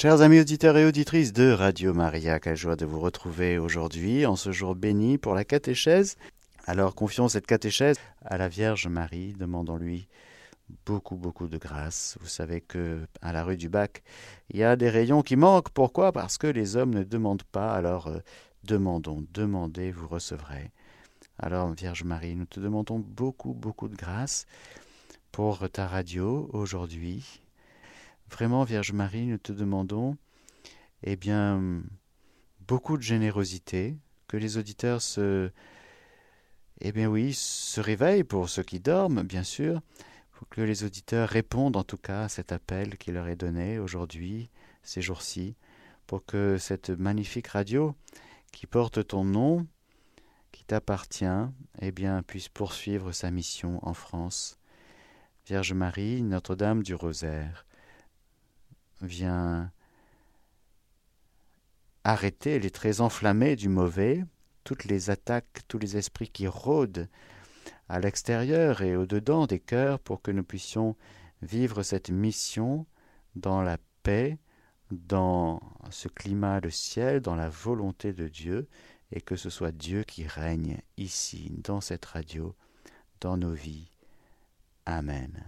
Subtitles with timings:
[0.00, 4.36] Chers amis auditeurs et auditrices de Radio Maria, quelle joie de vous retrouver aujourd'hui en
[4.36, 6.16] ce jour béni pour la catéchèse.
[6.68, 10.06] Alors confions cette catéchèse à la Vierge Marie, demandons-lui
[10.86, 12.16] beaucoup beaucoup de grâce.
[12.20, 14.04] Vous savez que à la rue du Bac,
[14.50, 15.70] il y a des rayons qui manquent.
[15.70, 16.12] Pourquoi?
[16.12, 17.74] Parce que les hommes ne demandent pas.
[17.74, 18.20] Alors euh,
[18.62, 20.70] demandons, demandez, vous recevrez.
[21.40, 24.46] Alors Vierge Marie, nous te demandons beaucoup beaucoup de grâce
[25.32, 27.47] pour ta radio aujourd'hui
[28.30, 30.16] Vraiment, Vierge Marie, nous te demandons,
[31.02, 31.82] eh bien,
[32.60, 33.96] beaucoup de générosité,
[34.28, 35.50] que les auditeurs se,
[36.80, 39.80] eh bien oui, se réveillent pour ceux qui dorment, bien sûr,
[40.32, 43.78] pour que les auditeurs répondent en tout cas à cet appel qui leur est donné
[43.78, 44.50] aujourd'hui,
[44.82, 45.56] ces jours-ci,
[46.06, 47.96] pour que cette magnifique radio
[48.52, 49.66] qui porte ton nom,
[50.52, 51.24] qui t'appartient,
[51.80, 54.58] eh bien, puisse poursuivre sa mission en France.
[55.46, 57.64] Vierge Marie, Notre-Dame du Rosaire,
[59.00, 59.70] vient
[62.04, 64.24] arrêter les traits enflammés du mauvais,
[64.64, 67.08] toutes les attaques, tous les esprits qui rôdent
[67.88, 70.96] à l'extérieur et au-dedans des cœurs pour que nous puissions
[71.42, 72.86] vivre cette mission
[73.36, 74.38] dans la paix,
[74.90, 78.68] dans ce climat de ciel, dans la volonté de Dieu,
[79.12, 82.54] et que ce soit Dieu qui règne ici, dans cette radio,
[83.20, 83.90] dans nos vies.
[84.86, 85.44] Amen.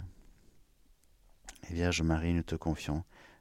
[1.69, 3.03] Vierge Marie, nous te confions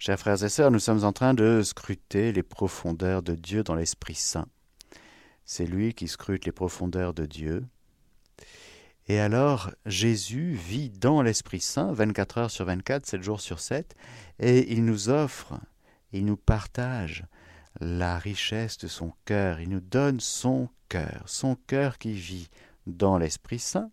[0.00, 3.74] Chers frères et sœurs, nous sommes en train de scruter les profondeurs de Dieu dans
[3.74, 4.46] l'Esprit Saint.
[5.44, 7.64] C'est lui qui scrute les profondeurs de Dieu.
[9.08, 13.96] Et alors, Jésus vit dans l'Esprit Saint 24 heures sur 24, 7 jours sur 7,
[14.38, 15.58] et il nous offre,
[16.12, 17.24] il nous partage
[17.80, 22.50] la richesse de son cœur, il nous donne son cœur, son cœur qui vit
[22.86, 23.90] dans l'Esprit Saint,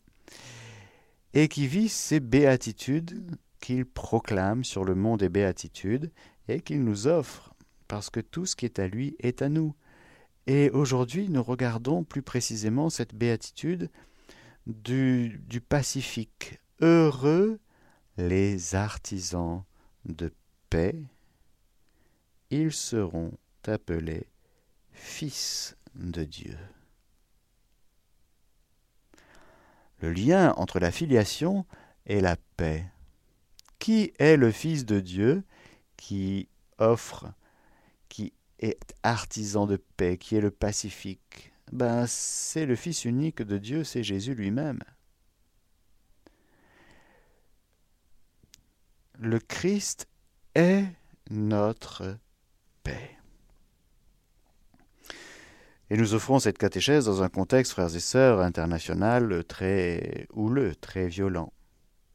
[1.33, 3.27] et qui vit ses béatitudes
[3.59, 6.11] qu'il proclame sur le mont des béatitudes
[6.47, 7.53] et qu'il nous offre,
[7.87, 9.75] parce que tout ce qui est à lui est à nous.
[10.47, 13.89] Et aujourd'hui, nous regardons plus précisément cette béatitude
[14.67, 16.59] du, du Pacifique.
[16.81, 17.59] Heureux
[18.17, 19.63] les artisans
[20.05, 20.31] de
[20.69, 20.95] paix,
[22.49, 23.31] ils seront
[23.65, 24.27] appelés
[24.91, 26.57] fils de Dieu.
[29.99, 31.65] Le lien entre la filiation
[32.05, 32.85] et la paix
[33.79, 35.43] qui est le Fils de Dieu
[35.97, 37.31] qui offre,
[38.09, 41.51] qui est artisan de paix, qui est le pacifique?
[41.71, 44.79] Ben, C'est le Fils unique de Dieu, c'est Jésus lui-même.
[49.17, 50.07] Le Christ
[50.55, 50.85] est
[51.29, 52.17] notre
[52.83, 53.17] paix.
[55.89, 61.07] Et nous offrons cette catéchèse dans un contexte, frères et sœurs, international très houleux, très
[61.07, 61.53] violent.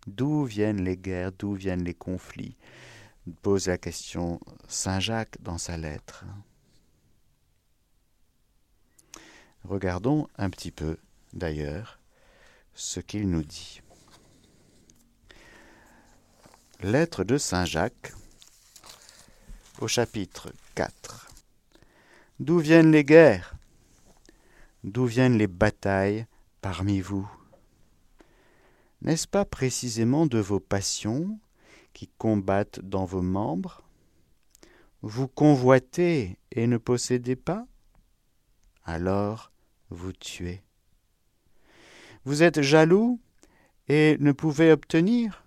[0.06, 2.56] D'où viennent les guerres, d'où viennent les conflits?
[3.42, 6.24] Pose la question Saint Jacques dans sa lettre.
[9.64, 10.96] Regardons un petit peu,
[11.32, 12.00] d'ailleurs,
[12.74, 13.82] ce qu'il nous dit.
[16.80, 18.12] Lettre de Saint Jacques
[19.80, 21.28] au chapitre 4.
[22.38, 23.54] D'où viennent les guerres?
[24.82, 26.26] D'où viennent les batailles
[26.62, 27.30] parmi vous?
[29.02, 31.38] N'est-ce pas précisément de vos passions
[31.92, 33.82] qui combattent dans vos membres?
[35.02, 37.66] Vous convoitez et ne possédez pas?
[38.84, 39.50] Alors
[39.88, 40.62] vous tuez.
[42.24, 43.20] Vous êtes jaloux
[43.88, 45.44] et ne pouvez obtenir?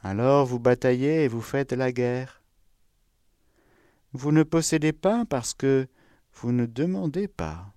[0.00, 2.42] Alors vous bataillez et vous faites la guerre.
[4.12, 5.88] Vous ne possédez pas parce que
[6.32, 7.72] vous ne demandez pas.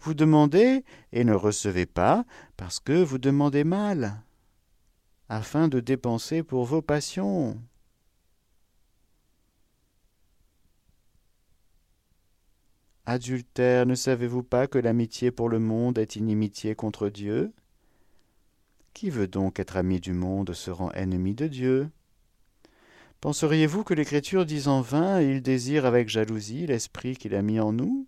[0.00, 2.24] Vous demandez et ne recevez pas
[2.56, 4.22] parce que vous demandez mal,
[5.28, 7.58] afin de dépenser pour vos passions.
[13.04, 17.52] Adultère, ne savez-vous pas que l'amitié pour le monde est inimitié contre Dieu?
[18.94, 21.90] Qui veut donc être ami du monde se rend ennemi de Dieu
[23.20, 27.72] Penseriez-vous que l'Écriture dit en vain Il désire avec jalousie l'esprit qu'il a mis en
[27.72, 28.06] nous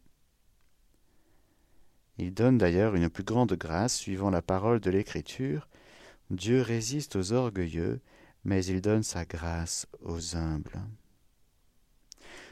[2.19, 5.69] il donne d'ailleurs une plus grande grâce suivant la parole de l'Écriture.
[6.31, 8.01] Dieu résiste aux orgueilleux,
[8.45, 10.81] mais il donne sa grâce aux humbles.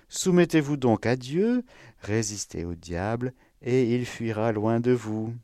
[0.09, 1.65] Soumettez-vous donc à Dieu,
[2.01, 3.33] résistez au diable,
[3.63, 5.35] et il fuira loin de vous.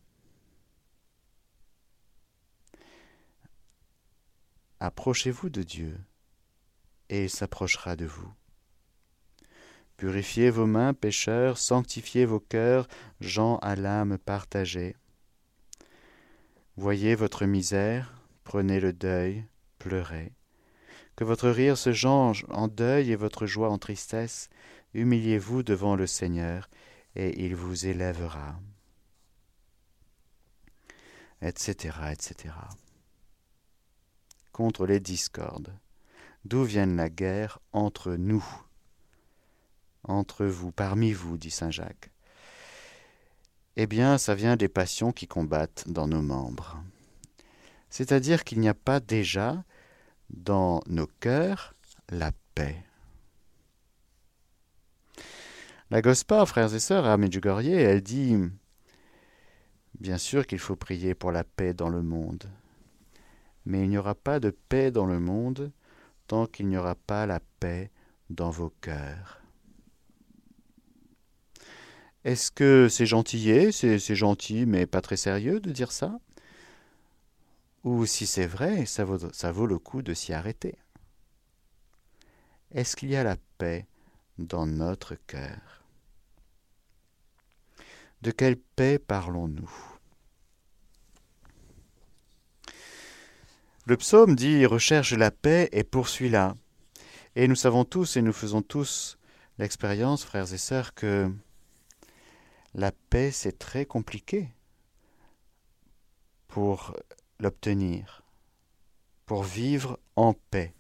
[4.81, 5.99] Approchez-vous de Dieu,
[7.09, 8.33] et il s'approchera de vous.
[9.99, 12.87] Purifiez vos mains, pécheurs, sanctifiez vos cœurs,
[13.21, 14.95] gens à l'âme partagée.
[16.77, 19.45] Voyez votre misère, prenez le deuil,
[19.81, 20.33] pleurez.
[21.17, 24.51] Que votre rire se change en deuil et votre joie en tristesse.
[24.95, 26.71] Humiliez-vous devant le Seigneur,
[27.17, 28.61] et il vous élèvera.
[31.43, 31.73] Etc.
[32.13, 32.55] etc.
[34.53, 35.77] Contre les discordes.
[36.45, 38.47] D'où vienne la guerre entre nous?
[40.05, 42.11] Entre vous, parmi vous, dit Saint Jacques.
[43.77, 46.83] Eh bien, ça vient des passions qui combattent dans nos membres.
[47.91, 49.65] C'est-à-dire qu'il n'y a pas déjà
[50.31, 51.75] dans nos cœurs
[52.11, 52.83] la paix.
[55.91, 58.37] La Gospa, frères et sœurs, à Medjugorje, elle dit
[60.01, 62.45] Bien sûr qu'il faut prier pour la paix dans le monde,
[63.65, 65.73] mais il n'y aura pas de paix dans le monde
[66.27, 67.91] tant qu'il n'y aura pas la paix
[68.29, 69.38] dans vos cœurs.
[72.29, 76.21] Est-ce que c'est gentillet, c'est gentil mais pas très sérieux de dire ça?
[77.85, 80.77] Ou si c'est vrai, ça vaut, ça vaut le coup de s'y arrêter?
[82.71, 83.87] Est-ce qu'il y a la paix
[84.37, 85.83] dans notre cœur?
[88.21, 89.73] De quelle paix parlons-nous?
[93.87, 96.57] Le psaume dit Recherche la paix et poursuis-la.
[97.37, 99.17] Et nous savons tous et nous faisons tous
[99.57, 101.33] l'expérience, frères et sœurs, que
[102.79, 104.49] la paix, c'est très compliqué
[106.47, 106.97] pour
[107.41, 108.23] l'obtenir,
[109.27, 110.73] pour vivre en paix.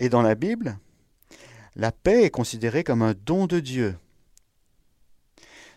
[0.00, 0.76] Et dans la Bible,
[1.76, 3.96] la paix est considérée comme un don de Dieu.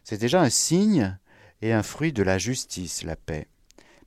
[0.04, 1.16] C'est déjà un signe
[1.62, 3.48] et un fruit de la justice, la paix.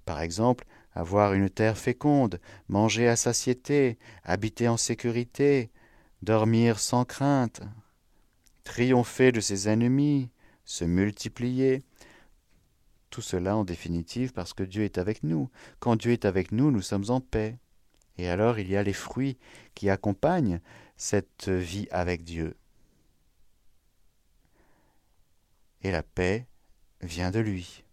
[0.05, 5.71] Par exemple, avoir une terre féconde, manger à satiété, habiter en sécurité,
[6.23, 7.63] dormir sans crainte,
[8.67, 10.29] triompher de ses ennemis,
[10.65, 11.83] se multiplier.
[13.11, 15.49] Tout cela en définitive parce que Dieu est avec nous.
[15.79, 17.57] Quand Dieu est avec nous, nous sommes en paix.
[18.19, 19.39] Et alors il y a les fruits
[19.75, 20.61] qui accompagnent
[20.97, 22.57] cette vie avec Dieu.
[25.83, 26.47] Et la paix
[27.01, 27.85] vient de lui.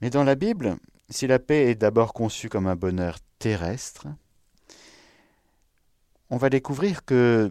[0.00, 0.76] Mais dans la Bible,
[1.08, 4.06] si la paix est d'abord conçue comme un bonheur terrestre,
[6.30, 7.50] on va découvrir que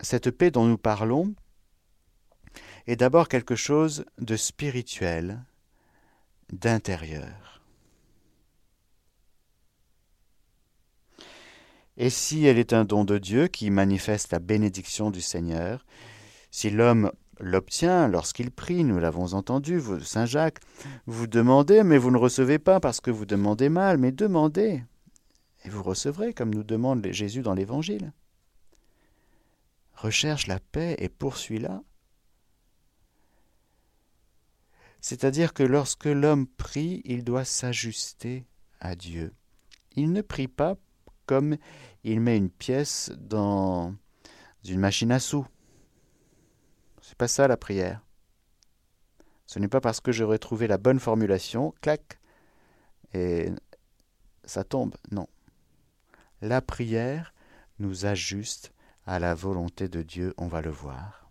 [0.00, 1.34] cette paix dont nous parlons
[2.86, 5.44] est d'abord quelque chose de spirituel,
[6.52, 7.62] d'intérieur.
[11.96, 15.86] Et si elle est un don de Dieu qui manifeste la bénédiction du Seigneur,
[16.50, 17.10] si l'homme
[17.40, 20.60] l'obtient lorsqu'il prie, nous l'avons entendu, Saint Jacques,
[21.06, 24.82] vous demandez, mais vous ne recevez pas parce que vous demandez mal, mais demandez
[25.66, 28.12] et vous recevrez, comme nous demande Jésus dans l'Évangile.
[29.94, 31.82] Recherche la paix et poursuis-la.
[35.00, 38.46] C'est-à-dire que lorsque l'homme prie, il doit s'ajuster
[38.80, 39.34] à Dieu.
[39.96, 40.76] Il ne prie pas
[41.26, 41.56] comme
[42.04, 43.92] il met une pièce dans
[44.64, 45.46] une machine à sous.
[47.02, 48.02] C'est pas ça la prière.
[49.46, 52.20] Ce n'est pas parce que j'aurais trouvé la bonne formulation, clac,
[53.14, 53.50] et
[54.44, 54.94] ça tombe.
[55.10, 55.26] Non.
[56.42, 57.32] La prière
[57.78, 58.72] nous ajuste
[59.06, 61.30] à la volonté de Dieu, on va le voir.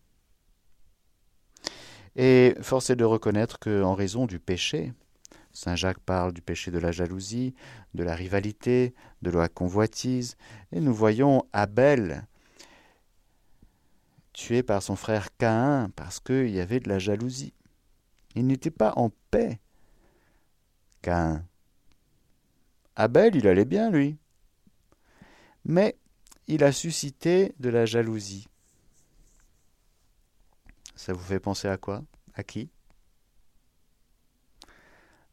[2.15, 4.93] Et force est de reconnaître qu'en raison du péché,
[5.51, 7.53] Saint Jacques parle du péché de la jalousie,
[7.93, 10.37] de la rivalité, de la convoitise,
[10.71, 12.25] et nous voyons Abel
[14.33, 17.53] tué par son frère Caïn parce qu'il y avait de la jalousie.
[18.33, 19.59] Il n'était pas en paix.
[21.01, 21.45] Caïn.
[22.95, 24.17] Abel, il allait bien, lui
[25.65, 25.97] mais
[26.47, 28.47] il a suscité de la jalousie.
[30.95, 32.03] Ça vous fait penser à quoi?
[32.35, 32.69] À qui?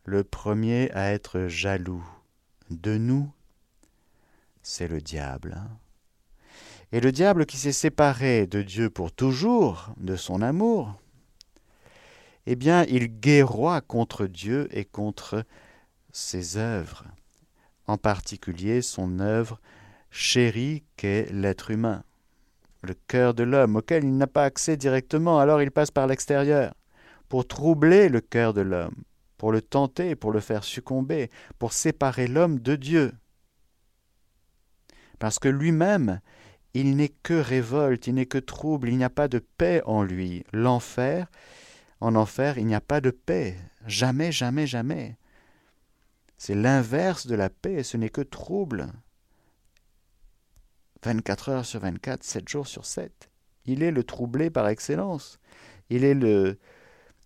[0.04, 2.04] Le premier à être jaloux
[2.70, 3.30] de nous,
[4.62, 5.54] c'est le diable.
[5.56, 5.78] Hein.
[6.90, 10.98] Et le diable qui s'est séparé de Dieu pour toujours, de son amour,
[12.46, 15.44] eh bien, il guerroie contre Dieu et contre
[16.10, 17.04] ses œuvres,
[17.86, 19.60] en particulier son œuvre
[20.12, 22.04] chéri qu'est l'être humain,
[22.82, 26.74] le cœur de l'homme, auquel il n'a pas accès directement, alors il passe par l'extérieur,
[27.28, 28.94] pour troubler le cœur de l'homme,
[29.38, 33.12] pour le tenter, pour le faire succomber, pour séparer l'homme de Dieu.
[35.18, 36.20] parce que lui-même,
[36.74, 40.02] il n'est que révolte, il n'est que trouble, il n'y a pas de paix en
[40.02, 40.44] lui.
[40.52, 41.30] L'enfer,
[42.00, 43.56] en enfer, il n'y a pas de paix.
[43.86, 45.16] Jamais, jamais, jamais.
[46.36, 48.88] C'est l'inverse de la paix, ce n'est que trouble.
[51.02, 53.30] 24 heures sur 24, 7 jours sur 7.
[53.64, 55.38] Il est le troublé par excellence.
[55.90, 56.58] Il est le,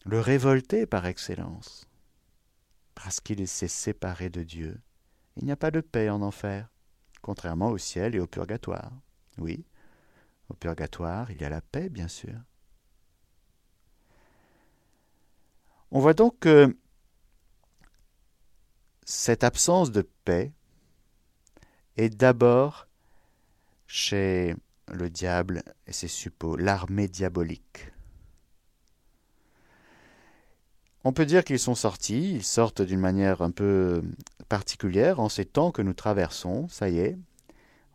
[0.04, 1.86] le révolté par excellence.
[2.94, 4.80] Parce qu'il s'est séparé de Dieu.
[5.36, 6.68] Il n'y a pas de paix en enfer,
[7.20, 8.92] contrairement au ciel et au purgatoire.
[9.38, 9.66] Oui,
[10.48, 12.34] au purgatoire, il y a la paix, bien sûr.
[15.90, 16.76] On voit donc que
[19.04, 20.52] cette absence de paix
[21.96, 22.85] est d'abord
[23.86, 24.54] chez
[24.92, 27.92] le diable et ses suppôts, l'armée diabolique.
[31.04, 34.02] On peut dire qu'ils sont sortis, ils sortent d'une manière un peu
[34.48, 37.16] particulière en ces temps que nous traversons, ça y est.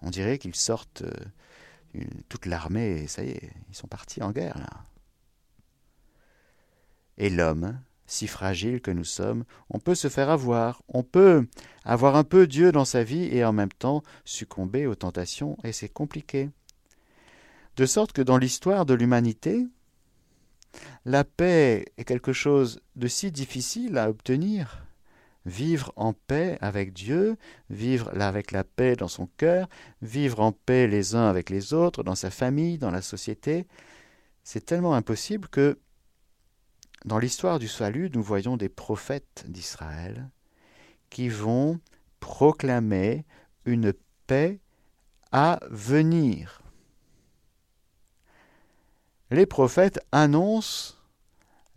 [0.02, 4.58] On dirait qu'ils sortent euh, toute l'armée, ça y est, ils sont partis en guerre
[4.58, 4.86] là.
[7.18, 7.80] Et l'homme,
[8.12, 11.48] si fragile que nous sommes, on peut se faire avoir, on peut
[11.86, 15.72] avoir un peu Dieu dans sa vie et en même temps succomber aux tentations, et
[15.72, 16.50] c'est compliqué.
[17.78, 19.66] De sorte que dans l'histoire de l'humanité,
[21.06, 24.86] la paix est quelque chose de si difficile à obtenir.
[25.46, 27.38] Vivre en paix avec Dieu,
[27.70, 29.70] vivre avec la paix dans son cœur,
[30.02, 33.68] vivre en paix les uns avec les autres, dans sa famille, dans la société,
[34.44, 35.80] c'est tellement impossible que
[37.06, 40.30] dans l'histoire du salut, nous voyons des prophètes d'Israël
[41.10, 41.80] qui vont
[42.20, 43.26] proclamer
[43.66, 43.94] une
[44.28, 44.60] paix
[45.32, 46.62] à venir.
[49.32, 50.96] Les prophètes annoncent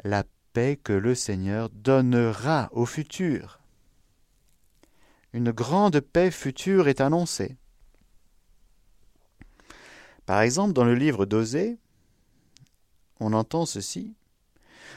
[0.03, 3.61] la paix que le Seigneur donnera au futur.
[5.33, 7.57] Une grande paix future est annoncée.
[10.27, 11.79] Par exemple, dans le livre d'Osée,
[13.21, 14.15] on entend ceci.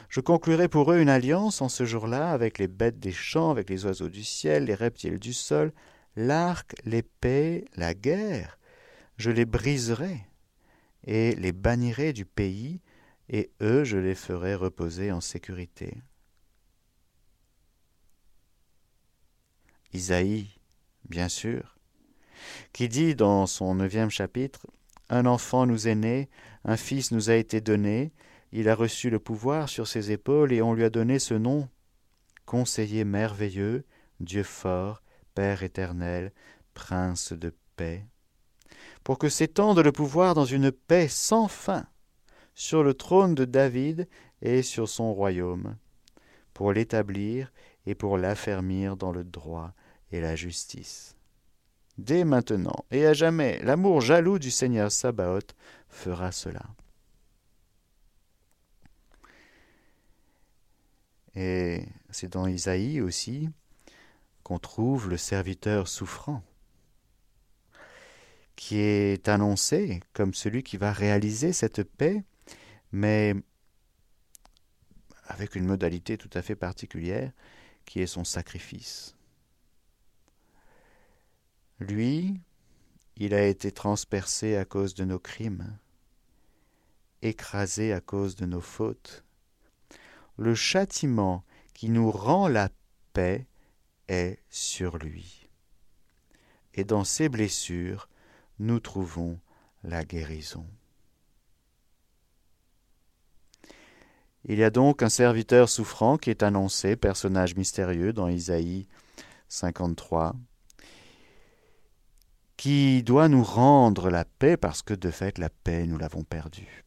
[0.08, 3.68] Je conclurai pour eux une alliance en ce jour-là avec les bêtes des champs, avec
[3.68, 5.72] les oiseaux du ciel, les reptiles du sol,
[6.16, 8.58] l'arc, l'épée, la guerre.
[9.18, 10.26] Je les briserai
[11.04, 12.80] et les bannirai du pays,
[13.28, 15.98] et eux je les ferai reposer en sécurité.
[19.92, 20.48] Isaïe,
[21.08, 21.78] bien sûr,
[22.72, 24.66] qui dit dans son neuvième chapitre
[25.08, 26.28] Un enfant nous est né,
[26.64, 28.12] un fils nous a été donné,
[28.52, 31.68] il a reçu le pouvoir sur ses épaules et on lui a donné ce nom
[32.46, 33.84] Conseiller merveilleux,
[34.20, 35.02] Dieu fort,
[35.34, 36.32] Père éternel,
[36.72, 38.06] Prince de paix,
[39.04, 41.86] pour que s'étende le pouvoir dans une paix sans fin
[42.54, 44.08] sur le trône de David
[44.40, 45.76] et sur son royaume,
[46.54, 47.52] pour l'établir
[47.86, 49.74] et pour l'affermir dans le droit
[50.10, 51.16] et la justice.
[51.98, 55.54] Dès maintenant et à jamais, l'amour jaloux du Seigneur Sabaoth
[55.88, 56.62] fera cela.
[61.40, 63.48] Et c'est dans Isaïe aussi
[64.42, 66.42] qu'on trouve le serviteur souffrant,
[68.56, 72.24] qui est annoncé comme celui qui va réaliser cette paix,
[72.90, 73.36] mais
[75.26, 77.30] avec une modalité tout à fait particulière,
[77.84, 79.14] qui est son sacrifice.
[81.78, 82.40] Lui,
[83.14, 85.78] il a été transpercé à cause de nos crimes,
[87.22, 89.24] écrasé à cause de nos fautes,
[90.38, 92.70] le châtiment qui nous rend la
[93.12, 93.46] paix
[94.08, 95.48] est sur lui.
[96.74, 98.08] Et dans ses blessures,
[98.58, 99.38] nous trouvons
[99.82, 100.66] la guérison.
[104.44, 108.86] Il y a donc un serviteur souffrant qui est annoncé, personnage mystérieux dans Isaïe
[109.48, 110.36] 53,
[112.56, 116.84] qui doit nous rendre la paix parce que de fait la paix nous l'avons perdue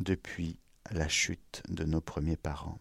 [0.00, 0.58] depuis
[0.90, 2.78] la chute de nos premiers parents.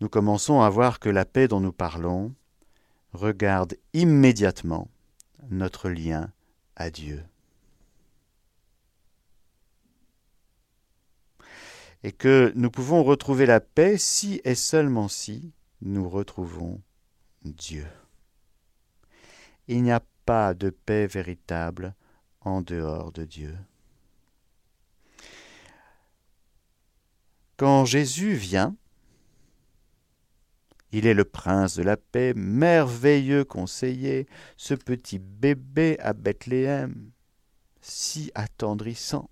[0.00, 2.34] Nous commençons à voir que la paix dont nous parlons
[3.12, 4.88] regarde immédiatement
[5.50, 6.32] notre lien
[6.76, 7.24] à Dieu.
[12.04, 16.80] Et que nous pouvons retrouver la paix si et seulement si nous retrouvons
[17.42, 17.86] Dieu.
[19.66, 21.94] Il n'y a pas de paix véritable
[22.40, 23.56] en dehors de Dieu.
[27.58, 28.76] Quand Jésus vient,
[30.92, 37.10] il est le prince de la paix, merveilleux conseiller, ce petit bébé à Bethléem,
[37.80, 39.28] si attendrissant.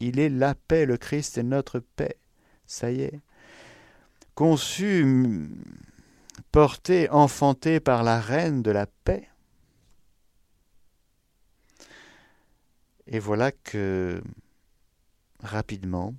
[0.00, 2.16] Il est la paix, le Christ est notre paix.
[2.66, 3.20] Ça y est.
[4.34, 5.50] Conçu,
[6.52, 9.28] porté, enfanté par la reine de la paix.
[13.06, 14.22] Et voilà que
[15.40, 16.14] rapidement,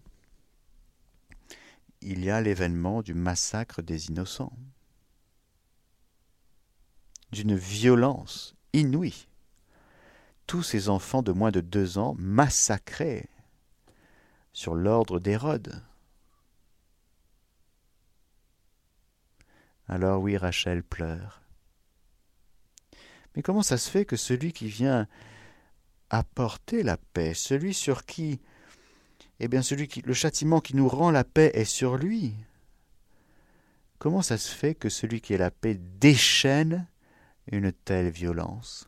[2.01, 4.53] il y a l'événement du massacre des innocents,
[7.31, 9.27] d'une violence inouïe.
[10.47, 13.29] Tous ces enfants de moins de deux ans massacrés
[14.53, 15.81] sur l'ordre d'Hérode.
[19.87, 21.41] Alors oui, Rachel pleure.
[23.35, 25.07] Mais comment ça se fait que celui qui vient
[26.09, 28.41] apporter la paix, celui sur qui,
[29.43, 32.35] eh bien celui qui, le châtiment qui nous rend la paix est sur lui.
[33.97, 36.87] Comment ça se fait que celui qui est la paix déchaîne
[37.51, 38.87] une telle violence?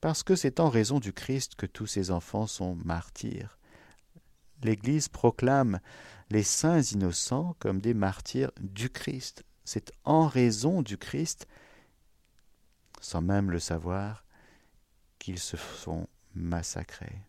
[0.00, 3.56] Parce que c'est en raison du Christ que tous ces enfants sont martyrs.
[4.64, 5.78] L'Église proclame
[6.30, 9.44] les saints innocents comme des martyrs du Christ.
[9.64, 11.46] C'est en raison du Christ,
[13.00, 14.24] sans même le savoir,
[15.20, 17.25] qu'ils se sont massacrés.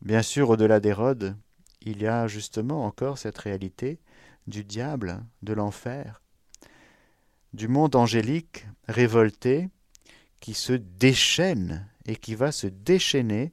[0.00, 1.36] Bien sûr, au-delà d'Hérode,
[1.82, 3.98] il y a justement encore cette réalité
[4.46, 6.22] du diable, de l'enfer,
[7.52, 9.68] du monde angélique révolté
[10.40, 13.52] qui se déchaîne et qui va se déchaîner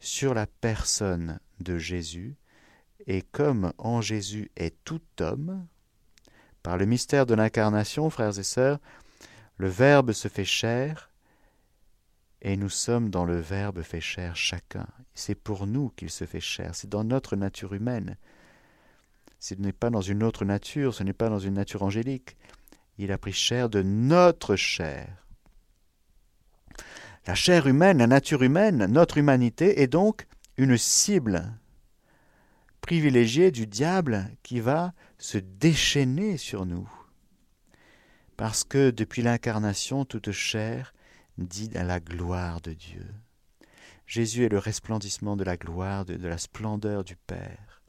[0.00, 2.36] sur la personne de Jésus,
[3.06, 5.66] et comme en Jésus est tout homme,
[6.62, 8.80] par le mystère de l'incarnation, frères et sœurs,
[9.56, 11.10] le Verbe se fait chair,
[12.46, 14.86] et nous sommes dans le Verbe fait chair chacun.
[15.14, 18.16] C'est pour nous qu'il se fait chair, c'est dans notre nature humaine.
[19.40, 22.36] Ce n'est pas dans une autre nature, ce n'est pas dans une nature angélique.
[22.98, 25.08] Il a pris chair de notre chair.
[27.26, 31.52] La chair humaine, la nature humaine, notre humanité est donc une cible
[32.80, 36.88] privilégiée du diable qui va se déchaîner sur nous
[38.36, 40.92] parce que depuis l'incarnation, toute chair
[41.38, 43.06] dit à la gloire de Dieu.
[44.06, 47.82] Jésus est le resplendissement de la gloire, de, la splendeur du Père.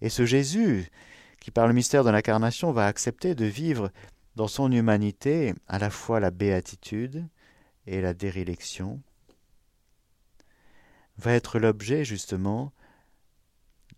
[0.00, 0.90] Et ce Jésus,
[1.40, 3.90] qui par le mystère de l'incarnation va accepter de vivre
[4.34, 7.26] dans son humanité à la fois la béatitude
[7.86, 9.00] et la dérélection,
[11.18, 12.72] va être l'objet justement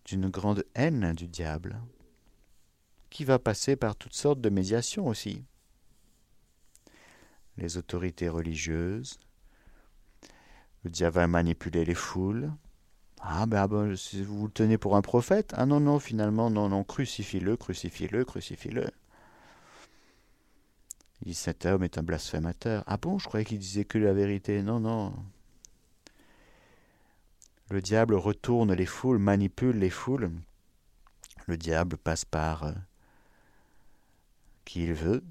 [0.03, 1.81] d'une grande haine du diable,
[3.09, 5.45] qui va passer par toutes sortes de médiations aussi
[7.57, 9.19] les autorités religieuses.
[10.83, 12.51] Le diable va manipuler les foules.
[13.19, 16.69] Ah ben, ah ben vous le tenez pour un prophète, ah non, non, finalement, non,
[16.69, 18.87] non, crucifie-le, crucifie-le, crucifie-le.
[21.21, 22.83] Il dit cet homme est un blasphémateur.
[22.85, 24.61] Ah bon, je croyais qu'il disait que la vérité.
[24.61, 25.13] Non, non.
[27.69, 30.31] Le diable retourne les foules, manipule les foules.
[31.47, 32.73] Le diable passe par euh,
[34.65, 35.23] qui il veut,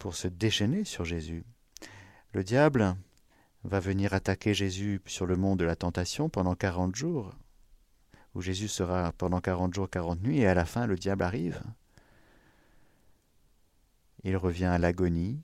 [0.00, 1.44] pour se déchaîner sur Jésus.
[2.32, 2.96] Le diable
[3.62, 7.36] va venir attaquer Jésus sur le mont de la tentation pendant quarante jours,
[8.34, 11.62] où Jésus sera pendant quarante jours, quarante nuits, et à la fin le diable arrive.
[14.24, 15.42] Il revient à l'agonie,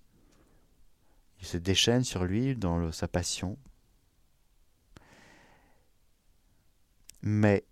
[1.41, 3.59] il se déchaîne sur lui dans sa passion.
[7.21, 7.65] Mais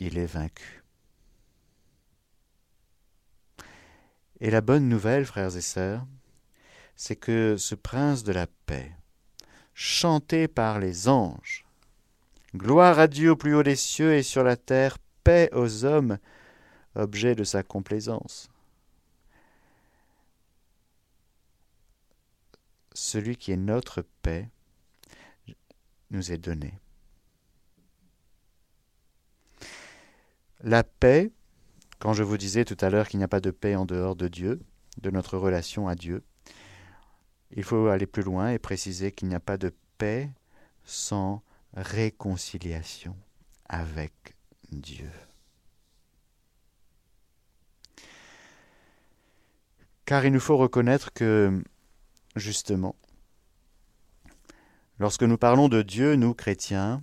[0.00, 0.85] il est vaincu.
[4.40, 6.06] Et la bonne nouvelle, frères et sœurs,
[6.94, 8.92] c'est que ce prince de la paix,
[9.74, 11.64] chanté par les anges,
[12.54, 16.18] gloire à Dieu au plus haut des cieux et sur la terre, paix aux hommes,
[16.94, 18.48] objet de sa complaisance.
[22.94, 24.48] Celui qui est notre paix
[26.10, 26.72] nous est donné.
[30.60, 31.30] La paix,
[31.98, 34.16] quand je vous disais tout à l'heure qu'il n'y a pas de paix en dehors
[34.16, 34.60] de Dieu,
[34.98, 36.22] de notre relation à Dieu,
[37.50, 40.30] il faut aller plus loin et préciser qu'il n'y a pas de paix
[40.84, 41.42] sans
[41.74, 43.16] réconciliation
[43.68, 44.36] avec
[44.70, 45.10] Dieu.
[50.04, 51.62] Car il nous faut reconnaître que,
[52.36, 52.94] justement,
[54.98, 57.02] lorsque nous parlons de Dieu, nous chrétiens,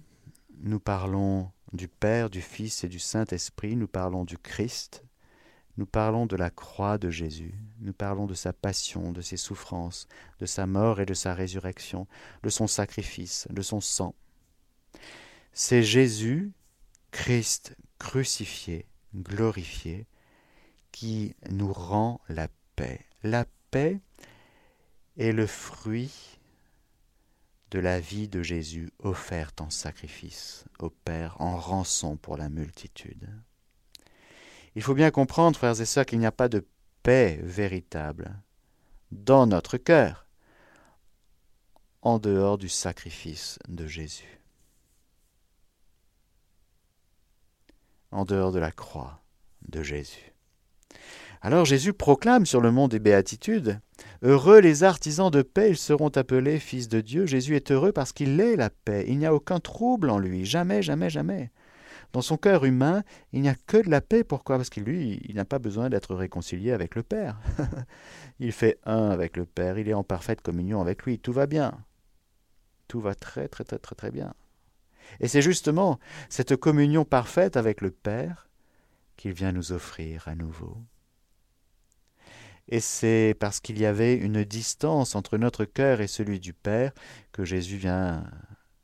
[0.62, 5.04] nous parlons du Père, du Fils et du Saint-Esprit, nous parlons du Christ,
[5.78, 10.08] nous parlons de la croix de Jésus, nous parlons de sa passion, de ses souffrances,
[10.40, 12.08] de sa mort et de sa résurrection,
[12.44, 14.14] de son sacrifice, de son sang.
[15.52, 16.52] C'est Jésus,
[17.12, 20.06] Christ crucifié, glorifié,
[20.92, 23.02] qui nous rend la paix.
[23.24, 24.00] La paix
[25.18, 26.40] est le fruit
[27.74, 33.28] de la vie de Jésus offerte en sacrifice au Père, en rançon pour la multitude.
[34.76, 36.68] Il faut bien comprendre, frères et sœurs, qu'il n'y a pas de
[37.02, 38.40] paix véritable
[39.12, 40.28] dans notre cœur,
[42.04, 44.40] en dehors du sacrifice de Jésus,
[48.12, 49.24] en dehors de la croix
[49.68, 50.32] de Jésus.
[51.46, 53.82] Alors Jésus proclame sur le mont des béatitudes
[54.22, 57.26] Heureux les artisans de paix, ils seront appelés fils de Dieu.
[57.26, 59.04] Jésus est heureux parce qu'il est la paix.
[59.10, 60.46] Il n'y a aucun trouble en lui.
[60.46, 61.52] Jamais, jamais, jamais.
[62.14, 63.04] Dans son cœur humain,
[63.34, 64.24] il n'y a que de la paix.
[64.24, 64.56] Pourquoi?
[64.56, 67.38] Parce que lui, il n'a pas besoin d'être réconcilié avec le Père.
[68.40, 69.78] il fait un avec le Père.
[69.78, 71.20] Il est en parfaite communion avec lui.
[71.20, 71.74] Tout va bien.
[72.88, 74.34] Tout va très, très, très, très, très bien.
[75.20, 78.48] Et c'est justement cette communion parfaite avec le Père
[79.18, 80.78] qu'il vient nous offrir à nouveau.
[82.70, 86.94] Et c'est parce qu'il y avait une distance entre notre cœur et celui du Père
[87.32, 88.24] que Jésus vient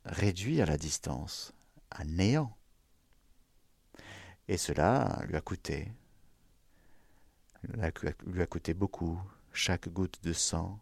[0.04, 1.52] réduire la distance
[1.90, 2.56] à néant.
[4.48, 5.92] Et cela lui a coûté,
[7.62, 9.20] lui a coûté beaucoup,
[9.52, 10.80] chaque goutte de sang,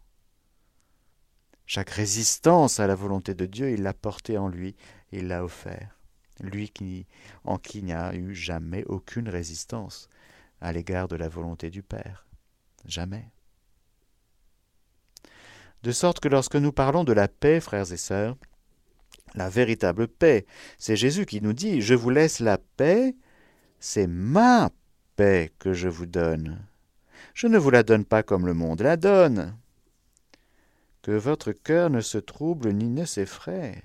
[1.65, 4.75] chaque résistance à la volonté de Dieu, il l'a porté en lui,
[5.11, 5.99] il l'a offert.
[6.39, 6.71] Lui
[7.43, 10.09] en qui n'y a eu jamais aucune résistance
[10.61, 12.28] à l'égard de la volonté du Père.
[12.85, 13.29] Jamais.
[15.83, 18.37] De sorte que lorsque nous parlons de la paix, frères et sœurs,
[19.35, 20.45] la véritable paix,
[20.77, 23.15] c'est Jésus qui nous dit Je vous laisse la paix,
[23.79, 24.71] c'est ma
[25.15, 26.65] paix que je vous donne.
[27.33, 29.57] Je ne vous la donne pas comme le monde la donne.
[31.01, 33.81] Que votre cœur ne se trouble ni ne s'effraie.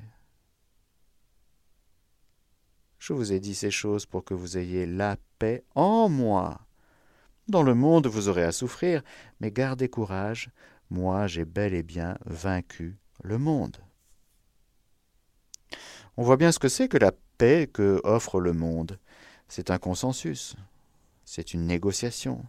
[2.99, 6.64] Je vous ai dit ces choses pour que vous ayez la paix en moi.
[7.49, 9.03] Dans le monde vous aurez à souffrir,
[9.41, 10.51] mais gardez courage,
[10.89, 13.77] moi j'ai bel et bien vaincu le monde.
[16.17, 18.99] On voit bien ce que c'est que la paix que offre le monde.
[19.49, 20.57] C'est un consensus,
[21.25, 22.45] c'est une négociation,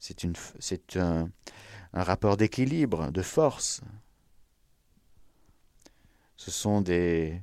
[0.00, 1.28] c'est, un,
[1.92, 3.80] rapport d'équilibre, de force.
[6.36, 7.40] Ce sont des,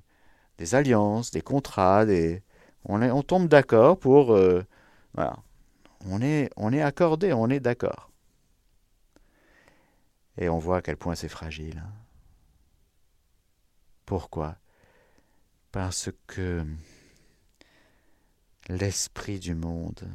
[0.74, 2.44] alliances, des contrats, des,
[2.84, 4.34] on tombe d'accord pour...
[4.34, 4.66] Euh,
[5.14, 5.38] voilà,
[6.06, 8.12] on est, on est accordé, on est d'accord.
[10.38, 11.84] Et on voit à quel point c'est fragile.
[14.06, 14.58] Pourquoi?
[15.72, 16.66] Parce que
[18.70, 20.10] l'esprit du monde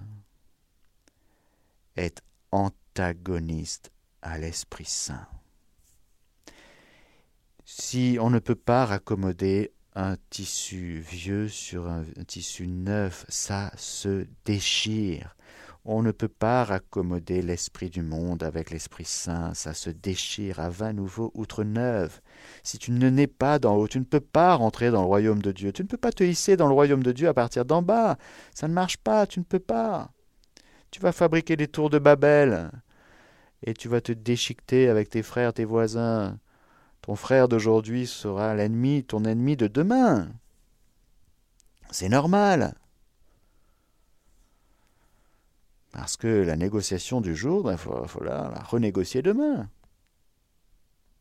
[1.97, 3.93] est antagoniste
[4.23, 5.29] à l'Esprit Saint.
[7.65, 13.71] Si on ne peut pas raccommoder un tissu vieux sur un, un tissu neuf, ça
[13.77, 15.37] se déchire.
[15.87, 20.71] On ne peut pas raccommoder l'esprit du monde avec l'Esprit Saint, ça se déchire à
[20.71, 22.23] vingt nouveaux outre neuf.
[22.63, 25.43] Si tu ne nais pas d'en haut, tu ne peux pas rentrer dans le royaume
[25.43, 25.73] de Dieu.
[25.73, 28.17] Tu ne peux pas te hisser dans le royaume de Dieu à partir d'en bas.
[28.55, 30.11] Ça ne marche pas, tu ne peux pas.
[30.91, 32.71] Tu vas fabriquer des tours de Babel
[33.63, 36.39] et tu vas te déchiqueter avec tes frères, tes voisins.
[37.03, 40.31] Ton frère d'aujourd'hui sera l'ennemi, ton ennemi de demain.
[41.91, 42.75] C'est normal.
[45.95, 49.71] Parce que la négociation du jour, il ben, faut, la, renégocier demain.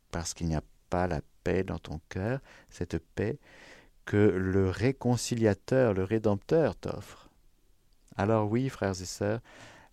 [0.10, 2.40] Parce qu'il n'y a pas la paix dans ton cœur,
[2.72, 3.38] cette paix
[4.06, 7.30] que le réconciliateur, le rédempteur t'offre.
[8.18, 9.42] Alors oui, frères et sœurs,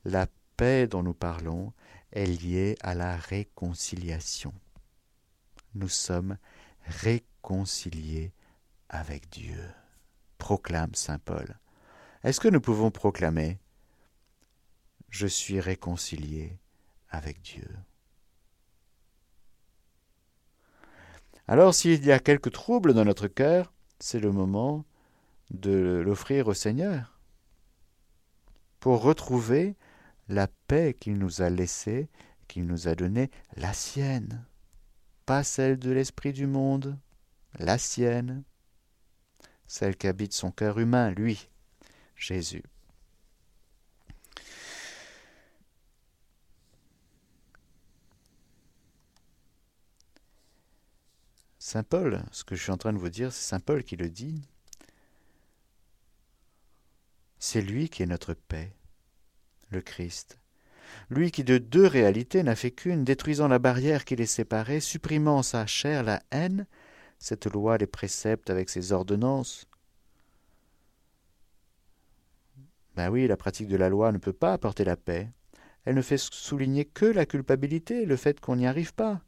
[0.06, 1.74] la paix dont nous parlons
[2.12, 4.54] est liée à la réconciliation.
[5.74, 6.38] Nous sommes
[6.86, 8.32] réconciliés
[8.88, 9.60] avec Dieu,
[10.38, 11.58] proclame Saint Paul.
[12.24, 13.58] Est-ce que nous pouvons proclamer
[15.10, 16.58] je suis réconcilié
[17.10, 17.68] avec Dieu.
[21.46, 24.84] Alors s'il y a quelques troubles dans notre cœur, c'est le moment
[25.50, 27.18] de l'offrir au Seigneur
[28.78, 29.76] pour retrouver
[30.28, 32.08] la paix qu'il nous a laissée,
[32.48, 34.46] qu'il nous a donnée, la sienne,
[35.26, 36.98] pas celle de l'esprit du monde,
[37.58, 38.44] la sienne,
[39.66, 41.48] celle qu'habite son cœur humain, lui,
[42.16, 42.64] Jésus.
[51.72, 53.94] Saint Paul, ce que je suis en train de vous dire, c'est Saint Paul qui
[53.94, 54.42] le dit.
[57.38, 58.74] C'est lui qui est notre paix,
[59.68, 60.40] le Christ.
[61.10, 65.44] Lui qui de deux réalités n'a fait qu'une, détruisant la barrière qui les séparait, supprimant
[65.44, 66.66] sa chair la haine,
[67.20, 69.68] cette loi les préceptes avec ses ordonnances.
[72.96, 75.30] Ben oui, la pratique de la loi ne peut pas apporter la paix.
[75.84, 79.20] Elle ne fait souligner que la culpabilité, le fait qu'on n'y arrive pas.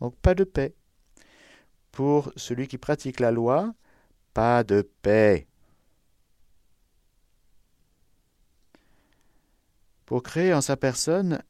[0.00, 0.74] Donc pas de paix
[1.94, 3.72] pour celui qui pratique la loi,
[4.34, 5.46] pas de paix.
[10.04, 11.40] Pour créer en sa personne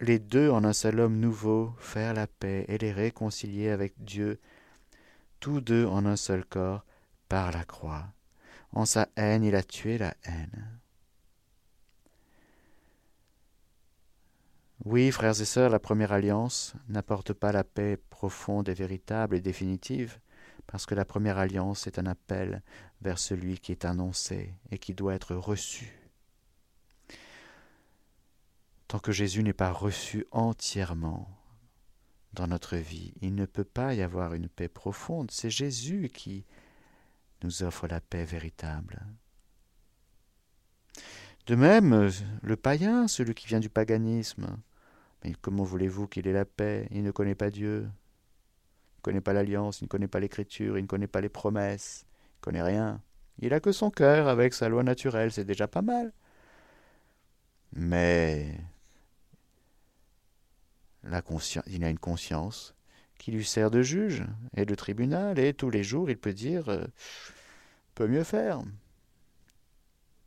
[0.00, 4.40] les deux en un seul homme nouveau, faire la paix et les réconcilier avec Dieu,
[5.38, 6.84] tous deux en un seul corps,
[7.28, 8.12] par la croix.
[8.72, 10.81] En sa haine, il a tué la haine.
[14.84, 19.40] Oui, frères et sœurs, la première alliance n'apporte pas la paix profonde et véritable et
[19.40, 20.18] définitive,
[20.66, 22.62] parce que la première alliance est un appel
[23.00, 25.92] vers celui qui est annoncé et qui doit être reçu.
[28.88, 31.30] Tant que Jésus n'est pas reçu entièrement
[32.32, 35.30] dans notre vie, il ne peut pas y avoir une paix profonde.
[35.30, 36.44] C'est Jésus qui
[37.44, 39.06] nous offre la paix véritable.
[41.46, 42.10] De même,
[42.42, 44.58] le païen, celui qui vient du paganisme,
[45.24, 46.88] mais comment voulez-vous qu'il ait la paix?
[46.90, 50.78] Il ne connaît pas Dieu, il ne connaît pas l'alliance, il ne connaît pas l'écriture,
[50.78, 53.00] il ne connaît pas les promesses, il ne connaît rien.
[53.38, 56.12] Il a que son cœur avec sa loi naturelle, c'est déjà pas mal.
[57.72, 58.58] Mais
[61.04, 62.74] il a une conscience
[63.18, 64.24] qui lui sert de juge
[64.56, 66.84] et de tribunal, et tous les jours il peut dire euh,
[67.94, 68.62] peut mieux faire.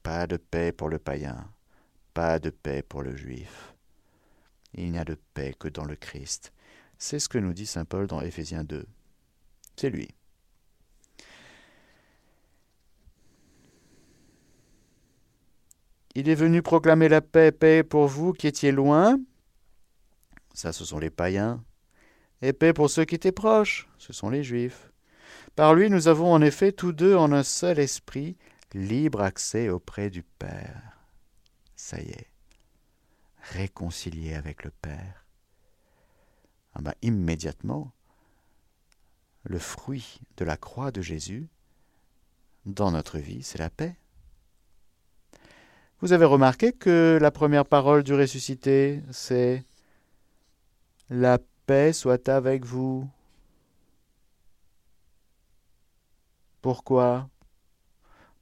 [0.03, 1.49] Pas de paix pour le païen,
[2.13, 3.74] pas de paix pour le juif.
[4.75, 6.53] Il n'y a de paix que dans le Christ.
[6.97, 8.85] C'est ce que nous dit Saint Paul dans Éphésiens 2.
[9.77, 10.09] C'est lui.
[16.13, 19.19] Il est venu proclamer la paix, paix pour vous qui étiez loin.
[20.53, 21.63] Ça, ce sont les païens.
[22.41, 23.89] Et paix pour ceux qui étaient proches.
[23.97, 24.91] Ce sont les juifs.
[25.55, 28.37] Par lui, nous avons en effet tous deux en un seul esprit
[28.73, 30.81] libre accès auprès du Père.
[31.75, 32.34] Ça y est
[33.51, 35.25] réconcilié avec le Père.
[36.73, 37.91] Ah ben, immédiatement,
[39.43, 41.47] le fruit de la croix de Jésus
[42.65, 43.95] dans notre vie, c'est la paix.
[46.01, 49.63] Vous avez remarqué que la première parole du ressuscité, c'est
[51.09, 53.07] La paix soit avec vous.
[56.61, 57.29] Pourquoi?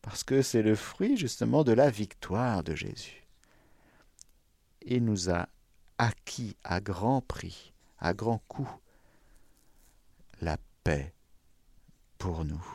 [0.01, 3.22] Parce que c'est le fruit justement de la victoire de Jésus
[4.85, 5.47] il nous a
[5.97, 8.69] acquis à grand prix, à grand coût,
[10.41, 11.13] la paix
[12.17, 12.65] pour nous.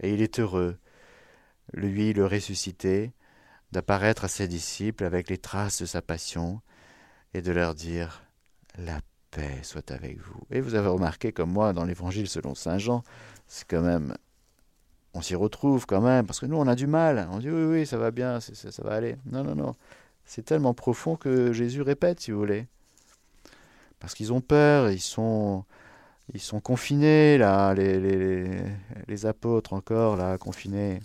[0.00, 0.78] Et il est heureux,
[1.72, 3.12] lui le ressuscité,
[3.72, 6.60] d'apparaître à ses disciples avec les traces de sa passion
[7.34, 8.22] et de leur dire
[8.78, 10.40] La paix soit avec vous.
[10.50, 13.02] Et vous avez remarqué, comme moi, dans l'évangile selon Saint Jean,
[13.46, 14.14] c'est quand même
[15.16, 17.26] on s'y retrouve quand même, parce que nous, on a du mal.
[17.32, 19.16] On dit oui, oui, ça va bien, ça, va aller.
[19.24, 19.74] Non, non, non.
[20.26, 22.66] C'est tellement profond que Jésus répète, si vous voulez.
[23.98, 25.64] Parce qu'ils ont peur, ils sont,
[26.34, 28.60] ils sont confinés, là, les, les,
[29.08, 31.00] les apôtres encore, là, confinés.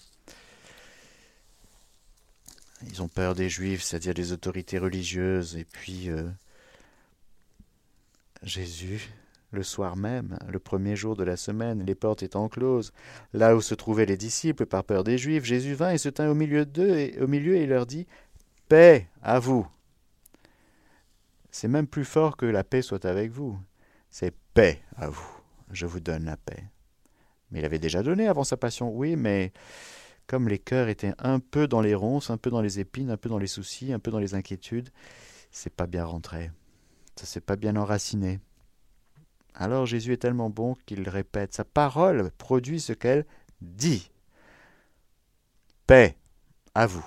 [2.90, 5.56] Ils ont peur des juifs, c'est-à-dire des autorités religieuses.
[5.56, 6.28] Et puis, euh,
[8.44, 9.10] Jésus,
[9.52, 12.94] le soir même, le premier jour de la semaine, les portes étant closes,
[13.34, 16.30] là où se trouvaient les disciples par peur des Juifs, Jésus vint et se tint
[16.30, 18.08] au milieu d'eux et au milieu et leur dit
[18.70, 19.68] Paix à vous.
[21.52, 23.60] C'est même plus fort que la paix soit avec vous.
[24.10, 25.28] C'est paix à vous.
[25.72, 26.64] Je vous donne la paix.
[27.52, 29.52] Mais il avait déjà donné avant sa passion, oui, mais
[30.28, 33.18] comme les cœurs étaient un peu dans les ronces, un peu dans les épines, un
[33.18, 34.90] peu dans les soucis, un peu dans les inquiétudes,
[35.52, 36.52] c'est pas bien rentré.
[37.18, 38.40] Ça s'est pas bien enraciné.
[39.54, 43.26] Alors Jésus est tellement bon qu'il répète, sa parole produit ce qu'elle
[43.62, 44.12] dit.
[45.88, 46.16] Paix
[46.74, 47.06] à vous.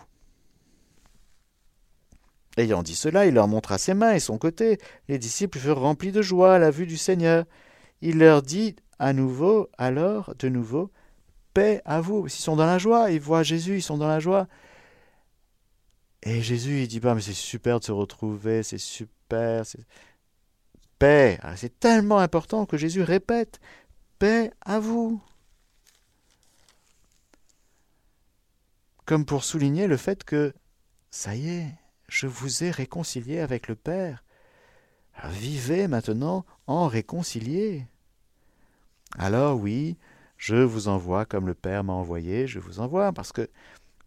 [2.57, 4.79] Ayant dit cela, il leur montra ses mains et son côté.
[5.09, 7.45] Les disciples furent remplis de joie à la vue du Seigneur.
[8.01, 10.91] Il leur dit à nouveau, alors, de nouveau,
[11.53, 12.27] paix à vous.
[12.27, 14.47] Ils sont dans la joie, ils voient Jésus, ils sont dans la joie.
[16.23, 19.65] Et Jésus, il dit pas, mais c'est super de se retrouver, c'est super,
[20.99, 21.39] paix.
[21.43, 23.61] Ah, c'est tellement important que Jésus répète
[24.19, 25.21] paix à vous.
[29.05, 30.55] Comme pour souligner le fait que
[31.11, 31.75] ça y est,
[32.09, 34.25] je vous ai réconcilié avec le Père.
[35.25, 37.87] vivez maintenant en réconcilié.
[39.19, 39.97] Alors oui,
[40.39, 43.49] je vous envoie comme le Père m'a envoyé, je vous envoie parce que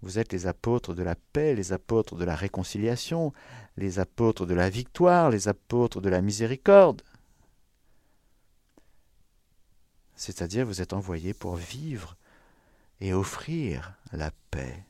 [0.02, 3.34] vous êtes les apôtres de la paix, les apôtres de la réconciliation,
[3.78, 7.02] les apôtres de la victoire, les apôtres de la miséricorde.
[10.16, 12.18] C'est-à-dire vous êtes envoyés pour vivre
[13.00, 14.84] et offrir la paix.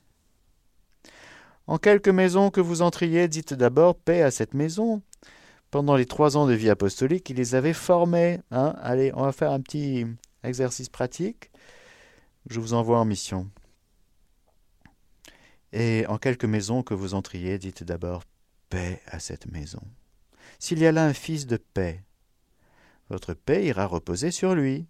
[1.67, 5.01] En quelque maison que vous entriez, dites d'abord paix à cette maison.
[5.69, 8.39] Pendant les trois ans de vie apostolique, il les avait formés.
[8.51, 8.73] Hein.
[8.81, 10.05] Allez, on va faire un petit
[10.43, 11.51] exercice pratique.
[12.49, 13.49] Je vous envoie en mission.
[15.73, 18.23] Et en quelque maison que vous entriez, dites d'abord
[18.69, 19.81] paix à cette maison.
[20.59, 22.03] S'il y a là un fils de paix,
[23.09, 24.87] votre paix ira reposer sur lui.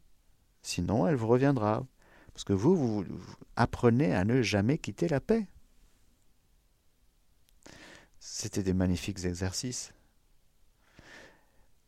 [0.61, 1.85] Sinon, elle vous reviendra.
[2.33, 3.05] Parce que vous, vous,
[3.55, 5.47] apprenez à ne jamais quitter la paix.
[8.19, 9.93] C'était des magnifiques exercices.